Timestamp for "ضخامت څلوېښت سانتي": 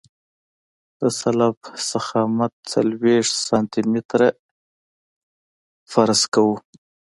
1.89-3.81